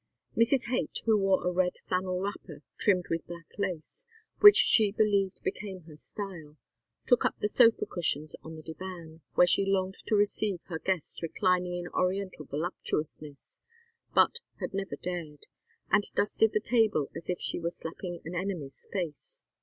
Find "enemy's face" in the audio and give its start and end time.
18.33-19.43